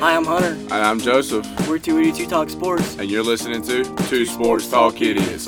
[0.00, 0.52] Hi, I'm Hunter.
[0.52, 2.96] And I'm Joseph, We're 282 Talk Sports.
[2.98, 5.46] and you're listening to Two Sports Talk Idiots.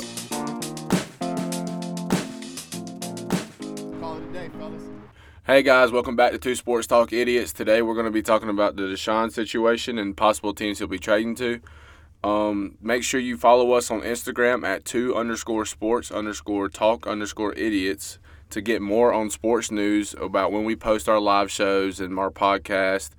[3.99, 4.83] Call it a day, fellas.
[5.47, 7.51] Hey guys, welcome back to Two Sports Talk Idiots.
[7.51, 10.99] Today we're going to be talking about the Deshaun situation and possible teams he'll be
[10.99, 11.59] trading to.
[12.23, 17.53] Um, make sure you follow us on Instagram at two underscore sports underscore talk underscore
[17.53, 18.19] idiots
[18.51, 22.29] to get more on sports news about when we post our live shows and our
[22.29, 23.09] podcast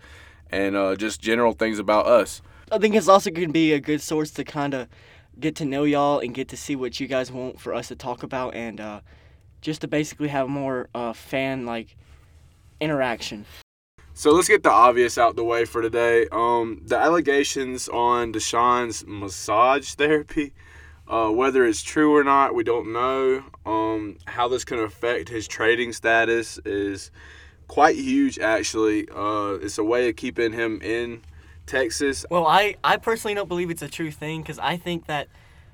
[0.50, 2.42] and uh, just general things about us.
[2.70, 4.88] I think it's also going to be a good source to kind of
[5.38, 7.96] get to know y'all and get to see what you guys want for us to
[7.96, 9.00] talk about and uh,
[9.60, 11.96] just to basically have more uh, fan like
[12.80, 13.44] interaction.
[14.16, 16.28] So let's get the obvious out the way for today.
[16.30, 20.52] Um, the allegations on Deshaun's massage therapy,
[21.08, 23.42] uh, whether it's true or not, we don't know.
[23.66, 27.10] Um, how this can affect his trading status is
[27.68, 29.08] quite huge, actually.
[29.08, 31.22] Uh, it's a way of keeping him in
[31.66, 32.24] Texas.
[32.30, 35.28] Well, I, I personally don't believe it's a true thing because I think that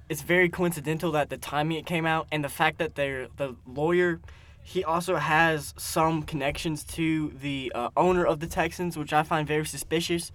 [0.08, 3.56] it's very coincidental that the timing it came out and the fact that they're the
[3.66, 4.20] lawyer
[4.62, 9.46] he also has some connections to the uh, owner of the Texans, which I find
[9.46, 10.30] very suspicious.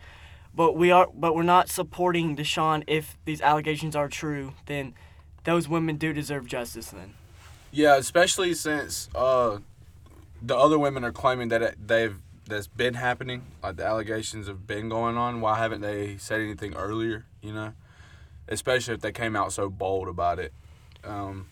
[0.54, 4.54] But we are, but we're not supporting Deshaun if these allegations are true.
[4.66, 4.94] Then
[5.44, 6.88] those women do deserve justice.
[6.90, 7.14] Then
[7.72, 9.60] Yeah, especially since uh,
[10.42, 13.44] the other women are claiming that it, they've that's been happening.
[13.64, 15.42] Like the allegations have been going on.
[15.42, 17.26] Why haven't they said anything earlier?
[17.42, 17.74] You know,
[18.48, 20.54] especially if they came out so bold about it.
[21.04, 21.48] Um,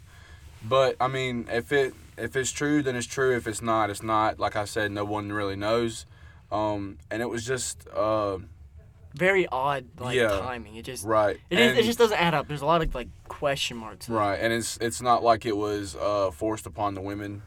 [0.64, 3.36] but I mean, if it if it's true, then it's true.
[3.36, 4.40] If it's not, it's not.
[4.40, 6.06] Like I said, no one really knows.
[6.52, 8.38] Um, and it was just uh,
[9.16, 10.40] very odd, like Yeah.
[10.40, 10.76] timing.
[10.76, 11.40] It just right.
[11.50, 12.48] it, is, And- it just doesn't add up.
[12.48, 14.08] There's a lot of like question marks.
[14.08, 17.42] Right, and it's it's not like it was uh, forced upon the women.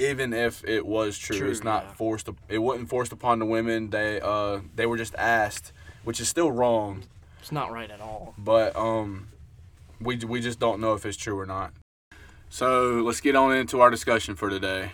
[0.00, 1.92] Even if it was true, True, it's not yeah.
[1.92, 2.28] forced.
[2.48, 3.90] It wasn't forced upon the women.
[3.90, 5.72] They uh they were just asked,
[6.04, 7.04] which is still wrong.
[7.40, 8.34] It's not right at all.
[8.38, 9.28] But um,
[10.00, 11.72] we we just don't know if it's true or not.
[12.48, 14.92] So let's get on into our discussion for today.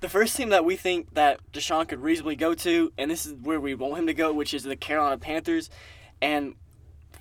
[0.00, 3.34] The first team that we think that Deshaun could reasonably go to, and this is
[3.34, 5.68] where we want him to go, which is the Carolina Panthers,
[6.22, 6.54] and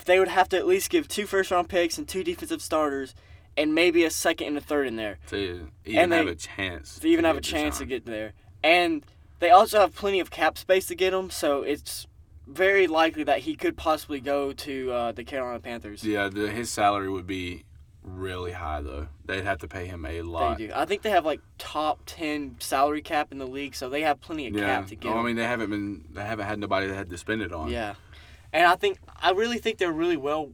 [0.06, 3.16] they would have to at least give two first round picks and two defensive starters,
[3.58, 6.36] and maybe a second and a third in there To even And they- have a
[6.36, 7.00] chance.
[7.00, 7.80] to even have a chance Deshaun.
[7.80, 8.34] to get there.
[8.64, 9.04] And
[9.40, 12.08] they also have plenty of cap space to get him, so it's
[12.48, 16.04] very likely that he could possibly go to uh, the Carolina Panthers.
[16.04, 17.64] Yeah, the, his salary would be
[18.04, 19.08] really high though.
[19.26, 20.58] They'd have to pay him a lot.
[20.58, 20.74] They do.
[20.74, 24.22] I think they have like top ten salary cap in the league, so they have
[24.22, 25.12] plenty of Yeah, cap to get.
[25.12, 27.52] Oh, I mean they haven't been they haven't had nobody that had to spend it
[27.52, 27.70] on.
[27.70, 27.96] Yeah,
[28.54, 30.52] and I think I really think they're really well,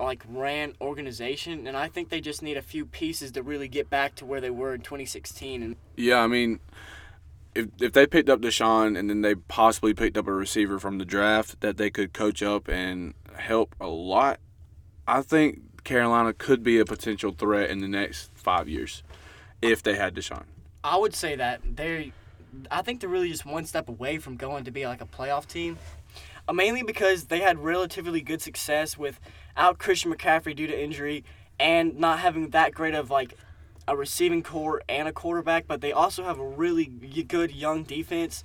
[0.00, 3.88] like ran organization, and I think they just need a few pieces to really get
[3.88, 5.62] back to where they were in 2016.
[5.62, 6.60] And Yeah, I mean,
[7.54, 10.98] if if they picked up Deshaun and then they possibly picked up a receiver from
[10.98, 14.40] the draft that they could coach up and help a lot,
[15.06, 19.02] I think Carolina could be a potential threat in the next five years
[19.60, 20.44] if they had Deshaun.
[20.84, 22.12] I would say that they,
[22.70, 25.46] I think they're really just one step away from going to be like a playoff
[25.46, 25.78] team.
[26.48, 31.24] Uh, mainly because they had relatively good success without Christian McCaffrey due to injury
[31.60, 33.34] and not having that great of like
[33.86, 38.42] a receiving corps and a quarterback, but they also have a really good young defense.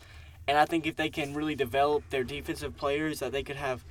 [0.47, 3.83] And I think if they can really develop their defensive players, that they could have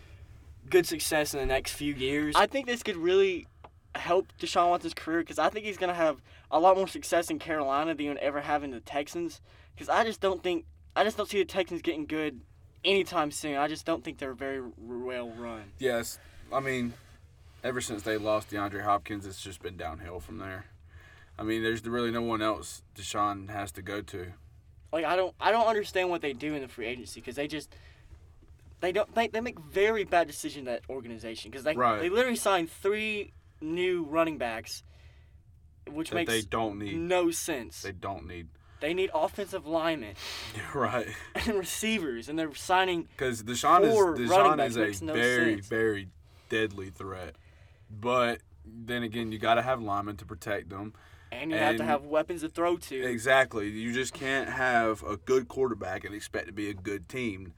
[0.70, 2.34] good success in the next few years.
[2.36, 3.46] I think this could really
[3.94, 7.30] help Deshaun Watson's career because I think he's going to have a lot more success
[7.30, 9.40] in Carolina than he would ever have in the Texans.
[9.74, 12.40] Because I just don't think, I just don't see the Texans getting good
[12.86, 13.56] anytime soon.
[13.56, 15.64] I just don't think they're very well run.
[15.78, 16.19] Yes,
[16.52, 16.94] I mean,
[17.62, 20.66] ever since they lost DeAndre Hopkins, it's just been downhill from there.
[21.38, 24.28] I mean, there's really no one else Deshaun has to go to.
[24.92, 27.48] Like I don't, I don't understand what they do in the free agency because they
[27.48, 27.74] just.
[28.80, 29.12] They don't.
[29.15, 32.00] They, they make very bad decisions at organization because they Right.
[32.00, 34.83] they literally signed three new running backs,
[35.91, 36.97] which That makes they don't need.
[36.97, 37.83] no sense.
[37.83, 38.48] They don't need.
[38.80, 40.14] They need offensive linemen
[40.74, 41.08] right.
[41.34, 43.08] and receivers, and they're signing.
[43.16, 45.66] Because Deshaun is Deshaun is a no very sense.
[45.66, 46.08] very
[46.48, 47.36] deadly threat,
[47.90, 50.92] but then again you got to have linemen to protect them.
[51.32, 53.02] And you have to have weapons to throw to.
[53.04, 57.52] Exactly, you just can't have a good quarterback and expect to be a good team.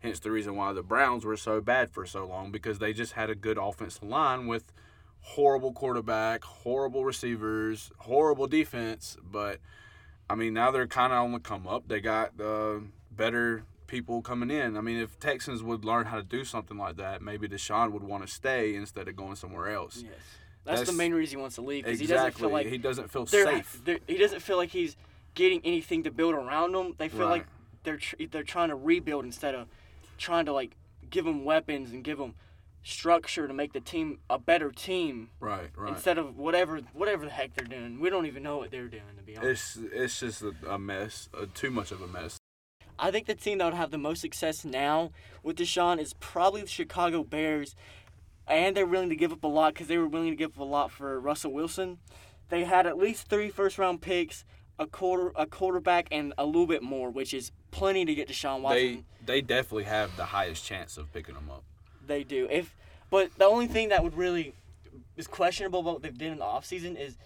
[0.00, 3.14] Hence the reason why the Browns were so bad for so long because they just
[3.14, 4.70] had a good offensive line with
[5.20, 9.16] horrible quarterback, horrible receivers, horrible defense.
[9.22, 9.60] But
[10.28, 11.88] I mean now they're kind of on the come up.
[11.88, 12.80] They got uh,
[13.10, 14.76] better people coming in.
[14.76, 18.02] I mean, if Texans would learn how to do something like that, maybe Deshaun would
[18.02, 20.02] want to stay instead of going somewhere else.
[20.02, 20.12] Yes.
[20.64, 22.08] That's, the main reason he wants to leave because Exactly.
[22.16, 23.80] he doesn't feel like he doesn't feel they're, safe.
[23.84, 24.96] they're- he doesn't feel like he's
[25.34, 26.94] getting anything to build around them.
[26.96, 27.46] They feel like
[27.82, 29.68] they're tr- they're trying to rebuild instead of
[30.16, 30.74] trying to like
[31.10, 32.34] give them weapons and give them
[32.84, 35.94] structure to make the team a better team Right, right.
[35.94, 37.98] instead of whatever whatever the heck they're doing.
[37.98, 39.78] We don't even know what they're doing to be honest.
[39.78, 42.38] It's it's just a, a mess, uh, too much of a mess.
[42.98, 45.10] I think the team that would have the most success now
[45.42, 47.74] with Deshaun is probably the Chicago Bears,
[48.46, 50.58] and they're willing to give up a lot because they were willing to give up
[50.60, 51.98] a lot for Russell Wilson.
[52.50, 54.44] They had at least three first round picks,
[54.78, 58.60] a quarter a quarterback, and a little bit more, which is plenty to get Deshaun
[58.60, 59.04] Watson.
[59.24, 61.64] They they definitely have the highest chance of picking them up.
[62.06, 62.48] They do.
[62.50, 62.74] If
[63.10, 64.54] but the only thing that would really
[65.16, 67.16] is questionable about what they've done in the offseason is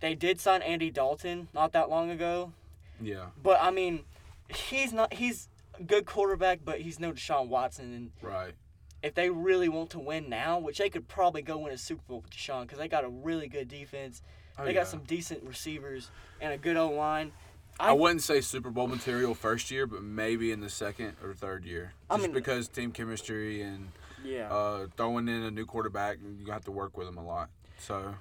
[0.00, 2.52] they did sign Andy Dalton not that long ago.
[3.00, 4.04] Yeah, But I mean,
[4.48, 5.48] he's not he's
[5.78, 8.54] a good quarterback, but he's no Deshaun Watson and right.
[9.02, 12.02] if they really want to win now, which they could probably go win a Super
[12.08, 14.22] Bowl with Deshaun because they got a really good defense.
[14.58, 14.80] Oh, they yeah.
[14.80, 16.10] got some decent receivers
[16.40, 17.32] and a good O line.
[17.78, 21.66] I, wouldn't say Super Bowl material first year, but maybe in the second or third
[21.66, 21.92] year.
[22.08, 23.88] I Just mean- because team chemistry and
[24.26, 24.52] Yeah.
[24.52, 27.48] uh, throwing in a new quarterback, you have to work with him a lot.
[27.78, 28.14] So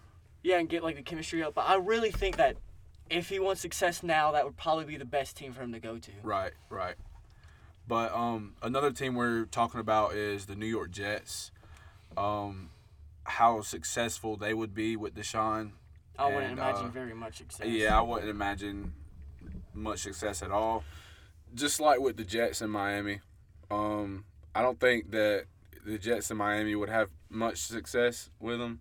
[0.44, 1.56] yeah, and get like the chemistry up.
[1.56, 2.58] But I really think that
[3.10, 5.80] if he wants success now, that would probably be the best team for him to
[5.80, 6.12] go to.
[6.24, 6.96] right, right.
[7.88, 11.52] But um, another team we're talking about is the New York Jets.
[12.18, 12.70] Um,
[13.26, 15.72] how successful they would be with Deshaun.
[16.18, 17.68] I wouldn't imagine uh, very much success.
[17.68, 18.94] Yeah, I wouldn't imagine
[19.74, 20.84] much success at all.
[21.54, 23.20] Just like with the Jets in Miami,
[23.70, 25.46] um, I don't think that
[25.86, 28.80] the Jets in Miami would have much success with them.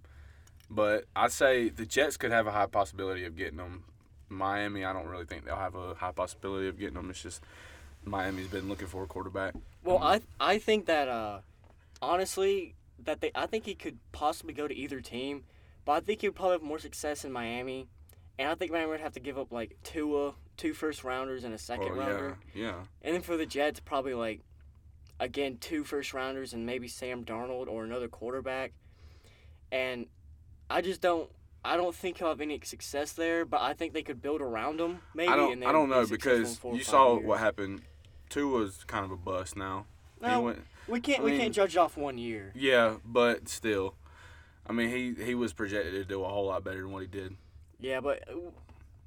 [0.71, 3.85] But I'd say the Jets could have a high possibility of getting them.
[4.29, 7.11] Miami, I don't really think they'll have a high possibility of getting them.
[7.11, 7.43] It's just
[8.05, 9.55] Miami's been looking for a quarterback.
[9.85, 11.41] Well, I I think that uh,
[12.03, 12.75] honestly
[13.05, 15.45] that they I think he could possibly go to either team,
[15.85, 17.87] but I think he would probably have more success in Miami,
[18.39, 21.55] and I think Miami would have to give up like Tua, two first rounders and
[21.55, 22.75] a second Oh, rounder, yeah, yeah.
[23.03, 24.41] and then for the Jets probably like
[25.25, 28.73] again two first rounders and maybe Sam Darnold or another quarterback,
[29.73, 30.07] and
[30.71, 31.31] I just don't.
[31.67, 34.79] I don't think he'll have any success there, but I think they could build around
[34.79, 34.99] him.
[35.15, 35.33] Maybe.
[35.33, 35.65] I don't.
[35.65, 37.27] I don't know because you saw years.
[37.27, 37.83] what happened.
[38.29, 39.87] Tua's kind of a bust now.
[40.21, 40.65] No, went.
[40.87, 41.21] we can't.
[41.21, 42.53] I we can't judge off one year.
[42.55, 43.95] Yeah, but still,
[44.67, 47.09] I mean, he he was projected to do a whole lot better than what he
[47.09, 47.37] did.
[47.81, 48.29] Yeah, but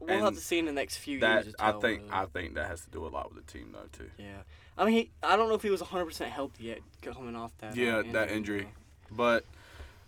[0.02, 1.56] uh, we'll have to see in the next few That years.
[1.60, 4.10] I think I think that has to do a lot with the team though too.
[4.18, 4.44] yeah,
[4.78, 7.52] I mean, he, I don't know if he was 100 percent healthy yet coming off
[7.60, 7.72] that.
[7.72, 8.68] uh, Yeah, that injury.
[9.12, 9.46] But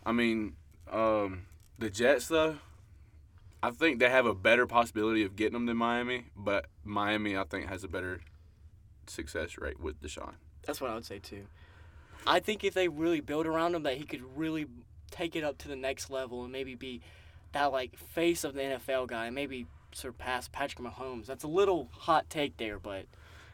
[0.06, 0.56] I mean,
[0.92, 1.46] um,
[1.78, 2.58] the Jets though,
[3.62, 6.26] I think they have a better possibility of getting them than Miami.
[6.36, 8.22] But Miami, I think, has a better
[9.08, 10.34] success rate with Deshaun.
[10.66, 11.48] That's what I would say too.
[12.28, 14.68] I think if they really build around him, that he could really
[15.10, 17.02] take it up to the next level and maybe be
[17.54, 21.26] that like face of the NFL guy, and maybe surpass Patrick Mahomes.
[21.26, 23.06] That's a little hot take there, but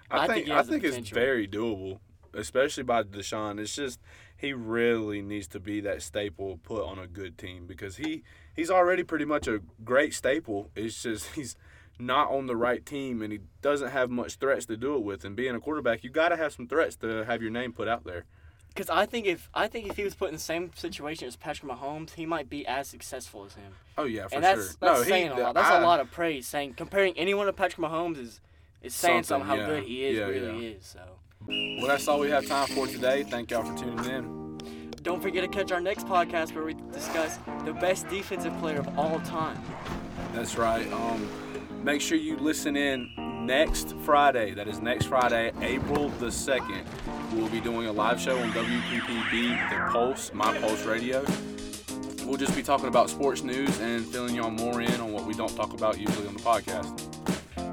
[0.09, 1.99] I, I think, think I think it's very doable,
[2.33, 3.59] especially by Deshaun.
[3.59, 3.99] It's just
[4.37, 8.23] he really needs to be that staple put on a good team because he
[8.55, 10.71] he's already pretty much a great staple.
[10.75, 11.55] It's just he's
[11.97, 15.23] not on the right team and he doesn't have much threats to do it with.
[15.23, 17.87] And being a quarterback, you got to have some threats to have your name put
[17.87, 18.25] out there.
[18.75, 21.35] Because I think if I think if he was put in the same situation as
[21.37, 23.71] Patrick Mahomes, he might be as successful as him.
[23.97, 24.75] Oh yeah, for and that's sure.
[24.81, 25.53] that's no, he, saying a lot.
[25.55, 26.45] That's I- a lot of praise.
[26.45, 28.41] Saying comparing anyone to Patrick Mahomes is
[28.81, 29.79] is saying Something, something, how yeah.
[29.79, 30.75] good he is, Yeah, really yeah.
[30.75, 30.85] is.
[30.85, 30.99] So
[31.47, 33.23] Well, that's all we have time for today.
[33.23, 34.91] Thank y'all for tuning in.
[35.01, 38.99] don't forget to catch our next podcast where we discuss the best defensive player of
[38.99, 39.59] all time.
[40.33, 40.91] That's right.
[40.91, 41.27] Um,
[41.83, 43.09] make sure you listen in
[43.45, 44.53] next Friday.
[44.53, 46.83] That is next Friday, April the 2nd.
[47.33, 51.23] We'll be doing a live show on WPPB, The Pulse, My Pulse Radio.
[52.25, 55.33] We'll just be talking about sports news and filling y'all more in on what we
[55.35, 56.97] don't talk about usually on the podcast.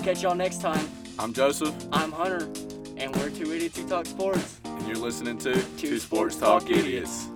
[0.04, 0.86] Catch y'all next time.
[1.18, 2.44] I'm Joseph, I'm Hunter,
[2.96, 4.60] and we're two idiots who talk sports.
[4.64, 7.28] and you're listening to Two Sports Talk Idiots.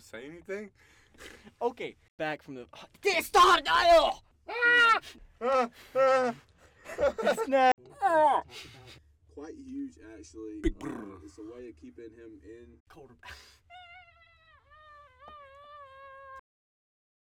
[0.00, 0.70] Say anything?
[1.62, 2.66] Okay, back from the.
[3.02, 4.22] This start dial.
[7.22, 7.74] It's not.
[9.34, 10.60] Quite huge, actually.
[10.64, 13.32] Uh, it's a way of keeping him in Quarterback.